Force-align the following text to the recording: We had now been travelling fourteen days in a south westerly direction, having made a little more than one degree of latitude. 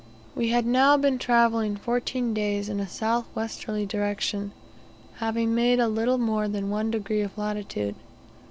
We 0.35 0.47
had 0.49 0.65
now 0.65 0.97
been 0.97 1.19
travelling 1.19 1.75
fourteen 1.75 2.33
days 2.33 2.69
in 2.69 2.79
a 2.79 2.87
south 2.87 3.27
westerly 3.35 3.85
direction, 3.85 4.51
having 5.17 5.53
made 5.53 5.79
a 5.79 5.87
little 5.87 6.17
more 6.17 6.47
than 6.47 6.71
one 6.71 6.89
degree 6.89 7.21
of 7.21 7.37
latitude. 7.37 7.93